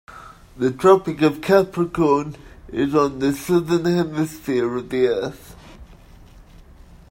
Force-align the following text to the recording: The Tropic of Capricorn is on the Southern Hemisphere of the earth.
The 0.57 0.71
Tropic 0.71 1.21
of 1.21 1.41
Capricorn 1.41 2.35
is 2.69 2.95
on 2.95 3.19
the 3.19 3.33
Southern 3.35 3.85
Hemisphere 3.85 4.75
of 4.77 4.89
the 4.89 5.05
earth. 5.07 5.55